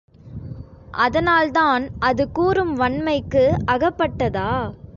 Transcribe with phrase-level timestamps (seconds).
[0.93, 4.51] அதனால் தான், அது கூறும் வன்மைக்கு அகப்பட்டதா?